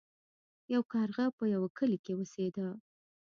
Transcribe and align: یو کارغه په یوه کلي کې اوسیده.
یو 0.73 0.81
کارغه 0.93 1.25
په 1.37 1.43
یوه 1.53 1.69
کلي 1.77 1.97
کې 2.03 2.13
اوسیده. 2.15 2.67